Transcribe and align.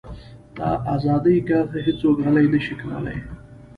د 0.55 0.57
ازادۍ 0.95 1.37
ږغ 1.47 1.69
هیڅوک 1.85 2.17
غلی 2.23 2.45
نه 2.53 2.59
شي 2.65 2.75
کولی. 2.81 3.17